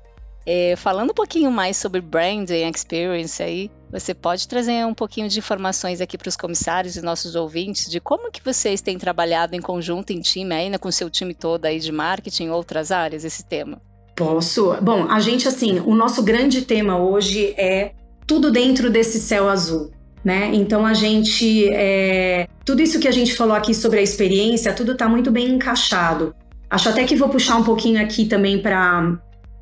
é, 0.45 0.75
falando 0.75 1.11
um 1.11 1.13
pouquinho 1.13 1.51
mais 1.51 1.77
sobre 1.77 2.01
branding 2.01 2.69
experience 2.69 3.41
aí, 3.41 3.69
você 3.91 4.13
pode 4.13 4.47
trazer 4.47 4.85
um 4.85 4.93
pouquinho 4.93 5.27
de 5.27 5.39
informações 5.39 6.01
aqui 6.01 6.17
para 6.17 6.29
os 6.29 6.37
comissários 6.37 6.95
e 6.95 7.01
nossos 7.01 7.35
ouvintes 7.35 7.89
de 7.89 7.99
como 7.99 8.31
que 8.31 8.43
vocês 8.43 8.81
têm 8.81 8.97
trabalhado 8.97 9.55
em 9.55 9.61
conjunto, 9.61 10.11
em 10.11 10.21
time, 10.21 10.53
ainda 10.53 10.79
com 10.79 10.89
o 10.89 10.91
seu 10.91 11.09
time 11.09 11.33
todo 11.33 11.65
aí 11.65 11.79
de 11.79 11.91
marketing 11.91 12.49
outras 12.49 12.91
áreas, 12.91 13.23
esse 13.23 13.43
tema? 13.43 13.81
Posso. 14.15 14.75
Bom, 14.81 15.09
a 15.09 15.19
gente, 15.19 15.47
assim, 15.47 15.79
o 15.79 15.95
nosso 15.95 16.23
grande 16.23 16.63
tema 16.63 16.97
hoje 16.97 17.53
é 17.57 17.93
tudo 18.27 18.51
dentro 18.51 18.89
desse 18.89 19.19
céu 19.19 19.49
azul 19.49 19.91
né? 20.23 20.51
Então 20.53 20.85
a 20.85 20.93
gente, 20.93 21.67
é, 21.73 22.47
tudo 22.65 22.81
isso 22.81 22.99
que 22.99 23.07
a 23.07 23.11
gente 23.11 23.33
falou 23.33 23.55
aqui 23.55 23.73
sobre 23.73 23.99
a 23.99 24.01
experiência, 24.01 24.73
tudo 24.73 24.93
está 24.93 25.07
muito 25.07 25.31
bem 25.31 25.49
encaixado. 25.49 26.35
Acho 26.69 26.89
até 26.89 27.03
que 27.03 27.15
vou 27.15 27.29
puxar 27.29 27.55
um 27.55 27.63
pouquinho 27.63 28.01
aqui 28.01 28.25
também 28.25 28.61
para 28.61 29.17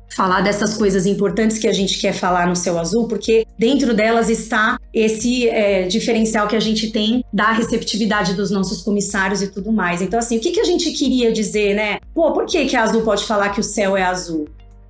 falar 0.08 0.40
dessas 0.40 0.76
coisas 0.76 1.06
importantes 1.06 1.58
que 1.58 1.68
a 1.68 1.72
gente 1.72 1.98
quer 1.98 2.12
falar 2.12 2.46
no 2.46 2.56
Céu 2.56 2.78
Azul, 2.78 3.06
porque 3.06 3.46
dentro 3.58 3.94
delas 3.94 4.28
está 4.28 4.78
esse 4.92 5.48
é, 5.48 5.86
diferencial 5.86 6.48
que 6.48 6.56
a 6.56 6.60
gente 6.60 6.90
tem 6.90 7.24
da 7.32 7.52
receptividade 7.52 8.34
dos 8.34 8.50
nossos 8.50 8.82
comissários 8.82 9.42
e 9.42 9.48
tudo 9.48 9.72
mais. 9.72 10.02
Então, 10.02 10.18
assim, 10.18 10.38
o 10.38 10.40
que, 10.40 10.50
que 10.50 10.60
a 10.60 10.64
gente 10.64 10.90
queria 10.92 11.30
dizer, 11.32 11.74
né? 11.74 11.98
Pô, 12.14 12.32
por 12.32 12.46
que, 12.46 12.66
que 12.66 12.76
a 12.76 12.82
Azul 12.82 13.02
pode 13.02 13.24
falar 13.24 13.50
que 13.50 13.60
o 13.60 13.64
céu 13.64 13.96
é 13.96 14.02
azul? 14.02 14.48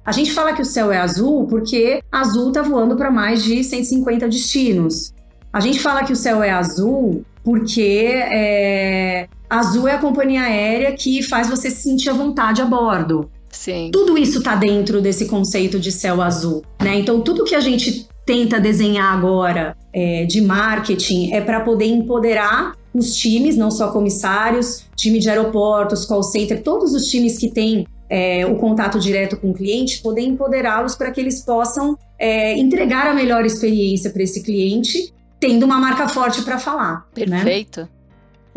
A 0.08 0.12
gente 0.12 0.32
fala 0.32 0.54
que 0.54 0.62
o 0.62 0.64
céu 0.64 0.90
é 0.90 0.96
azul 0.96 1.46
porque 1.46 2.02
azul 2.10 2.48
está 2.48 2.62
voando 2.62 2.96
para 2.96 3.10
mais 3.10 3.44
de 3.44 3.62
150 3.62 4.26
destinos. 4.26 5.12
A 5.52 5.60
gente 5.60 5.80
fala 5.80 6.02
que 6.02 6.14
o 6.14 6.16
céu 6.16 6.42
é 6.42 6.50
azul 6.50 7.26
porque 7.44 8.06
é, 8.14 9.28
azul 9.50 9.86
é 9.86 9.92
a 9.92 9.98
companhia 9.98 10.42
aérea 10.42 10.92
que 10.92 11.22
faz 11.22 11.50
você 11.50 11.70
se 11.70 11.82
sentir 11.82 12.08
à 12.08 12.14
vontade 12.14 12.62
a 12.62 12.64
bordo. 12.64 13.30
Sim. 13.50 13.90
Tudo 13.92 14.16
isso 14.18 14.38
está 14.38 14.54
dentro 14.54 15.00
desse 15.00 15.26
conceito 15.26 15.78
de 15.78 15.90
céu 15.90 16.20
azul, 16.20 16.62
né? 16.82 16.98
Então 16.98 17.20
tudo 17.20 17.44
que 17.44 17.54
a 17.54 17.60
gente 17.60 18.06
tenta 18.24 18.60
desenhar 18.60 19.16
agora 19.16 19.76
é, 19.92 20.26
de 20.26 20.40
marketing 20.40 21.32
é 21.32 21.40
para 21.40 21.60
poder 21.60 21.86
empoderar 21.86 22.76
os 22.92 23.14
times, 23.14 23.56
não 23.56 23.70
só 23.70 23.90
comissários, 23.90 24.84
time 24.94 25.18
de 25.18 25.28
aeroportos, 25.28 26.04
call 26.04 26.22
center, 26.22 26.62
todos 26.62 26.92
os 26.92 27.04
times 27.04 27.38
que 27.38 27.48
têm 27.50 27.86
é, 28.10 28.44
o 28.46 28.56
contato 28.56 28.98
direto 28.98 29.36
com 29.36 29.50
o 29.50 29.54
cliente, 29.54 30.02
poder 30.02 30.22
empoderá-los 30.22 30.94
para 30.94 31.10
que 31.10 31.20
eles 31.20 31.42
possam 31.42 31.96
é, 32.18 32.58
entregar 32.58 33.06
a 33.06 33.14
melhor 33.14 33.44
experiência 33.44 34.10
para 34.10 34.22
esse 34.22 34.42
cliente 34.42 35.12
tendo 35.40 35.64
uma 35.64 35.78
marca 35.78 36.08
forte 36.08 36.42
para 36.42 36.58
falar. 36.58 37.06
Né? 37.16 37.26
Perfeito. 37.26 37.82
Né? 37.82 37.88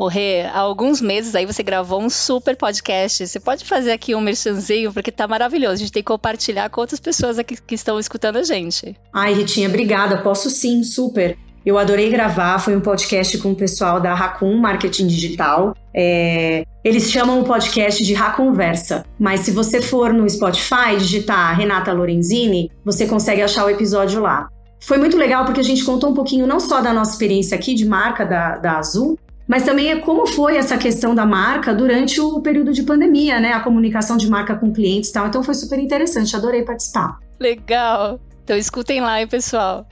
O 0.02 0.08
Rê, 0.08 0.42
há 0.42 0.58
alguns 0.58 1.00
meses 1.00 1.36
aí 1.36 1.46
você 1.46 1.62
gravou 1.62 2.02
um 2.02 2.10
super 2.10 2.56
podcast. 2.56 3.28
Você 3.28 3.40
pode 3.40 3.64
fazer 3.64 3.92
aqui 3.92 4.16
um 4.16 4.20
merchanzinho, 4.20 4.92
porque 4.92 5.12
tá 5.12 5.28
maravilhoso. 5.28 5.74
A 5.74 5.78
gente 5.78 5.92
tem 5.92 6.02
que 6.02 6.08
compartilhar 6.08 6.72
com 6.72 6.82
outras 6.82 7.00
pessoas 7.00 7.38
aqui 7.38 7.56
que 7.56 7.76
estão 7.76 8.00
escutando 8.00 8.38
a 8.38 8.44
gente. 8.44 8.98
Ai, 9.14 9.36
Ritinha, 9.36 9.70
obrigada. 9.70 10.18
Posso 10.18 10.50
sim, 10.50 10.84
super. 10.84 11.38
Eu 11.64 11.78
adorei 11.78 12.10
gravar, 12.10 12.58
foi 12.58 12.76
um 12.76 12.82
podcast 12.82 13.38
com 13.38 13.52
o 13.52 13.56
pessoal 13.56 14.02
da 14.02 14.16
Racun 14.16 14.58
Marketing 14.58 15.06
Digital. 15.06 15.76
É, 15.96 16.66
eles 16.84 17.12
chamam 17.12 17.40
o 17.40 17.44
podcast 17.44 18.04
de 18.04 18.16
Raconversa, 18.16 19.06
mas 19.20 19.42
se 19.42 19.52
você 19.52 19.84
for 19.84 20.12
no 20.12 20.28
Spotify 20.28 20.98
digitar 20.98 21.56
Renata 21.56 21.94
Lorenzini, 21.94 22.72
você 22.84 23.06
consegue 23.06 23.44
achar 23.44 23.68
o 23.68 23.70
episódio 23.70 24.20
lá. 24.20 24.50
Foi 24.80 24.98
muito 24.98 25.16
legal 25.16 25.46
porque 25.46 25.60
a 25.60 25.64
gente 25.64 25.86
contou 25.86 26.10
um 26.10 26.16
pouquinho 26.16 26.48
não 26.48 26.60
só 26.60 26.82
da 26.82 26.92
nossa 26.92 27.12
experiência 27.12 27.56
aqui 27.56 27.76
de 27.76 27.86
marca 27.86 28.26
da, 28.26 28.58
da 28.58 28.80
Azul, 28.80 29.16
mas 29.52 29.64
também 29.64 29.92
é 29.92 29.98
como 29.98 30.26
foi 30.26 30.56
essa 30.56 30.78
questão 30.78 31.14
da 31.14 31.26
marca 31.26 31.76
durante 31.76 32.22
o 32.22 32.40
período 32.40 32.72
de 32.72 32.84
pandemia, 32.84 33.38
né? 33.38 33.52
A 33.52 33.60
comunicação 33.60 34.16
de 34.16 34.30
marca 34.30 34.56
com 34.56 34.72
clientes 34.72 35.10
e 35.10 35.14
tal. 35.14 35.28
Então 35.28 35.44
foi 35.44 35.54
super 35.54 35.78
interessante, 35.78 36.34
adorei 36.34 36.64
participar. 36.64 37.20
Legal! 37.38 38.18
Então 38.46 38.56
escutem 38.56 39.02
lá, 39.02 39.20
hein, 39.20 39.28
pessoal. 39.28 39.86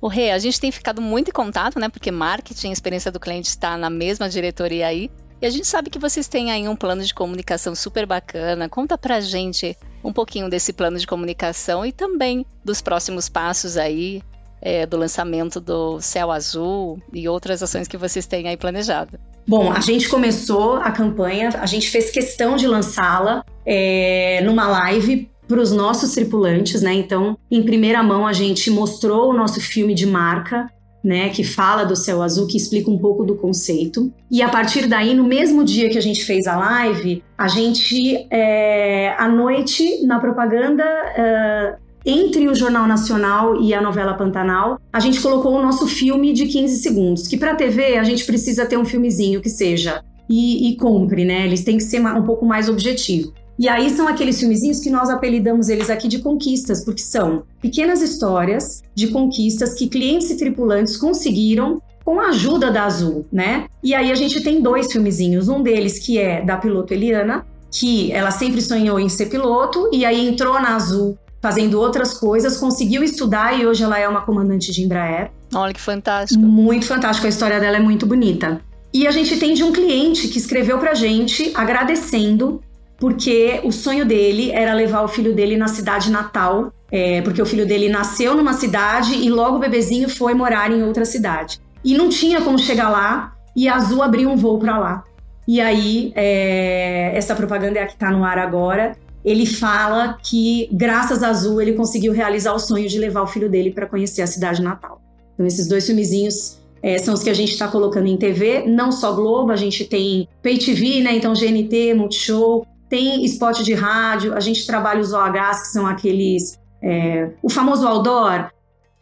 O 0.00 0.06
Rê, 0.06 0.30
a 0.30 0.38
gente 0.38 0.60
tem 0.60 0.70
ficado 0.70 1.02
muito 1.02 1.30
em 1.30 1.32
contato, 1.32 1.80
né? 1.80 1.88
Porque 1.88 2.12
marketing 2.12 2.70
experiência 2.70 3.10
do 3.10 3.18
cliente 3.18 3.48
está 3.48 3.76
na 3.76 3.90
mesma 3.90 4.28
diretoria 4.28 4.86
aí. 4.86 5.10
E 5.42 5.46
a 5.46 5.50
gente 5.50 5.66
sabe 5.66 5.90
que 5.90 5.98
vocês 5.98 6.28
têm 6.28 6.52
aí 6.52 6.68
um 6.68 6.76
plano 6.76 7.02
de 7.02 7.12
comunicação 7.12 7.74
super 7.74 8.06
bacana. 8.06 8.68
Conta 8.68 8.96
pra 8.96 9.20
gente 9.20 9.76
um 10.06 10.12
pouquinho 10.12 10.48
desse 10.48 10.72
plano 10.72 10.98
de 10.98 11.06
comunicação 11.06 11.84
e 11.84 11.92
também 11.92 12.46
dos 12.64 12.80
próximos 12.80 13.28
passos 13.28 13.76
aí 13.76 14.22
é, 14.62 14.86
do 14.86 14.96
lançamento 14.96 15.60
do 15.60 16.00
Céu 16.00 16.30
Azul 16.30 17.00
e 17.12 17.28
outras 17.28 17.62
ações 17.62 17.88
que 17.88 17.96
vocês 17.96 18.26
têm 18.26 18.48
aí 18.48 18.56
planejado. 18.56 19.18
Bom, 19.46 19.70
a 19.70 19.80
gente 19.80 20.08
começou 20.08 20.76
a 20.76 20.90
campanha, 20.90 21.50
a 21.60 21.66
gente 21.66 21.88
fez 21.90 22.10
questão 22.10 22.56
de 22.56 22.66
lançá-la 22.66 23.44
é, 23.64 24.40
numa 24.44 24.66
live 24.66 25.30
para 25.46 25.60
os 25.60 25.70
nossos 25.70 26.12
tripulantes, 26.12 26.82
né? 26.82 26.92
Então, 26.94 27.38
em 27.48 27.62
primeira 27.62 28.02
mão, 28.02 28.26
a 28.26 28.32
gente 28.32 28.70
mostrou 28.70 29.30
o 29.30 29.32
nosso 29.32 29.60
filme 29.60 29.94
de 29.94 30.04
marca, 30.04 30.68
né? 31.06 31.28
Que 31.28 31.44
fala 31.44 31.84
do 31.84 31.94
céu 31.94 32.20
azul, 32.20 32.46
que 32.46 32.56
explica 32.56 32.90
um 32.90 32.98
pouco 32.98 33.24
do 33.24 33.36
conceito. 33.36 34.12
E 34.30 34.42
a 34.42 34.48
partir 34.48 34.88
daí, 34.88 35.14
no 35.14 35.24
mesmo 35.24 35.62
dia 35.64 35.88
que 35.88 35.96
a 35.96 36.02
gente 36.02 36.24
fez 36.24 36.46
a 36.46 36.56
live, 36.56 37.22
a 37.38 37.46
gente, 37.46 38.26
é, 38.30 39.14
à 39.16 39.28
noite, 39.28 40.04
na 40.04 40.18
propaganda. 40.18 40.84
É, 40.84 41.76
entre 42.08 42.46
o 42.46 42.54
Jornal 42.54 42.86
Nacional 42.86 43.60
e 43.60 43.74
a 43.74 43.80
novela 43.82 44.14
Pantanal, 44.14 44.80
a 44.92 45.00
gente 45.00 45.20
colocou 45.20 45.56
o 45.56 45.60
nosso 45.60 45.88
filme 45.88 46.32
de 46.32 46.46
15 46.46 46.76
segundos, 46.76 47.26
que 47.26 47.36
para 47.36 47.56
TV 47.56 47.96
a 47.96 48.04
gente 48.04 48.24
precisa 48.24 48.64
ter 48.64 48.76
um 48.76 48.84
filmezinho 48.84 49.40
que 49.40 49.50
seja 49.50 50.04
e, 50.28 50.70
e 50.70 50.76
compre, 50.76 51.24
né? 51.24 51.44
Eles 51.44 51.64
têm 51.64 51.76
que 51.76 51.82
ser 51.82 52.00
um 52.00 52.22
pouco 52.22 52.46
mais 52.46 52.68
objetivo. 52.68 53.32
E 53.58 53.68
aí 53.68 53.90
são 53.90 54.06
aqueles 54.06 54.38
filmezinhos 54.38 54.80
que 54.80 54.90
nós 54.90 55.08
apelidamos 55.08 55.68
eles 55.68 55.88
aqui 55.88 56.08
de 56.08 56.18
conquistas, 56.18 56.84
porque 56.84 57.00
são 57.00 57.44
pequenas 57.60 58.02
histórias 58.02 58.82
de 58.94 59.08
conquistas 59.08 59.74
que 59.74 59.88
clientes 59.88 60.30
e 60.30 60.36
tripulantes 60.36 60.96
conseguiram 60.96 61.80
com 62.04 62.20
a 62.20 62.28
ajuda 62.28 62.70
da 62.70 62.84
Azul, 62.84 63.26
né? 63.32 63.66
E 63.82 63.94
aí 63.94 64.12
a 64.12 64.14
gente 64.14 64.40
tem 64.40 64.60
dois 64.60 64.92
filmezinhos, 64.92 65.48
um 65.48 65.62
deles 65.62 65.98
que 65.98 66.18
é 66.18 66.40
da 66.40 66.56
piloto 66.56 66.94
Eliana, 66.94 67.44
que 67.70 68.12
ela 68.12 68.30
sempre 68.30 68.62
sonhou 68.62 69.00
em 69.00 69.08
ser 69.08 69.26
piloto 69.26 69.90
e 69.92 70.04
aí 70.04 70.28
entrou 70.28 70.54
na 70.60 70.76
Azul 70.76 71.18
fazendo 71.42 71.80
outras 71.80 72.14
coisas, 72.14 72.56
conseguiu 72.56 73.02
estudar 73.02 73.58
e 73.58 73.66
hoje 73.66 73.82
ela 73.82 73.98
é 73.98 74.08
uma 74.08 74.20
comandante 74.20 74.72
de 74.72 74.82
Embraer. 74.82 75.30
Olha 75.54 75.72
que 75.72 75.80
fantástico. 75.80 76.40
Muito 76.40 76.86
fantástico, 76.86 77.26
a 77.26 77.30
história 77.30 77.58
dela 77.60 77.76
é 77.76 77.80
muito 77.80 78.06
bonita. 78.06 78.60
E 78.92 79.06
a 79.06 79.10
gente 79.10 79.36
tem 79.36 79.52
de 79.54 79.62
um 79.62 79.72
cliente 79.72 80.28
que 80.28 80.38
escreveu 80.38 80.78
pra 80.78 80.94
gente 80.94 81.52
agradecendo 81.54 82.60
porque 82.98 83.60
o 83.64 83.72
sonho 83.72 84.04
dele 84.04 84.50
era 84.50 84.72
levar 84.72 85.02
o 85.02 85.08
filho 85.08 85.34
dele 85.34 85.56
na 85.56 85.68
cidade 85.68 86.10
natal, 86.10 86.72
é, 86.90 87.20
porque 87.22 87.42
o 87.42 87.46
filho 87.46 87.66
dele 87.66 87.88
nasceu 87.88 88.34
numa 88.34 88.52
cidade 88.52 89.14
e 89.14 89.28
logo 89.28 89.56
o 89.56 89.58
bebezinho 89.58 90.08
foi 90.08 90.34
morar 90.34 90.70
em 90.70 90.82
outra 90.82 91.04
cidade. 91.04 91.60
E 91.84 91.96
não 91.96 92.08
tinha 92.08 92.40
como 92.40 92.58
chegar 92.58 92.88
lá, 92.88 93.34
e 93.54 93.68
a 93.68 93.76
Azul 93.76 94.02
abriu 94.02 94.30
um 94.30 94.36
voo 94.36 94.58
para 94.58 94.78
lá. 94.78 95.04
E 95.46 95.60
aí, 95.60 96.12
é, 96.16 97.12
essa 97.14 97.34
propaganda 97.34 97.78
é 97.78 97.82
a 97.82 97.86
que 97.86 97.92
está 97.92 98.10
no 98.10 98.24
ar 98.24 98.38
agora. 98.38 98.96
Ele 99.24 99.46
fala 99.46 100.18
que, 100.22 100.68
graças 100.72 101.22
a 101.22 101.28
Azul, 101.28 101.60
ele 101.60 101.72
conseguiu 101.72 102.12
realizar 102.12 102.52
o 102.52 102.58
sonho 102.58 102.88
de 102.88 102.98
levar 102.98 103.22
o 103.22 103.26
filho 103.26 103.48
dele 103.48 103.70
para 103.70 103.86
conhecer 103.86 104.22
a 104.22 104.26
cidade 104.26 104.60
natal. 104.60 105.00
Então, 105.34 105.46
esses 105.46 105.68
dois 105.68 105.86
filmezinhos 105.86 106.58
é, 106.82 106.98
são 106.98 107.14
os 107.14 107.22
que 107.22 107.30
a 107.30 107.34
gente 107.34 107.52
está 107.52 107.68
colocando 107.68 108.06
em 108.06 108.16
TV, 108.16 108.64
não 108.66 108.90
só 108.90 109.12
Globo, 109.12 109.52
a 109.52 109.56
gente 109.56 109.84
tem 109.84 110.28
Pay 110.42 110.58
TV, 110.58 111.00
né? 111.00 111.16
Então, 111.16 111.32
GNT, 111.32 111.94
Multishow, 111.94 112.66
tem 112.88 113.24
spot 113.24 113.62
de 113.62 113.74
rádio, 113.74 114.34
a 114.34 114.40
gente 114.40 114.66
trabalha 114.66 115.00
os 115.00 115.12
OHs, 115.12 115.62
que 115.62 115.68
são 115.68 115.86
aqueles. 115.86 116.58
É, 116.82 117.30
o 117.42 117.48
famoso 117.48 117.86
outdoor, 117.86 118.50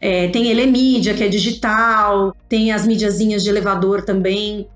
é, 0.00 0.28
tem 0.28 0.48
Elemídia, 0.48 1.14
que 1.14 1.24
é 1.24 1.28
digital, 1.28 2.34
tem 2.48 2.72
as 2.72 2.86
mídiazinhas 2.86 3.42
de 3.42 3.50
elevador 3.50 4.02
também. 4.02 4.68